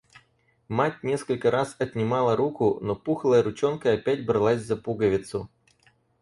[0.67, 5.47] Мать несколько раз отнимала руку, но пухлая ручонка опять бралась за пуговицу.